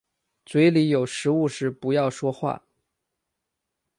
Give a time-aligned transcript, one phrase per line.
[0.47, 2.63] 嘴里有食物时不要说话。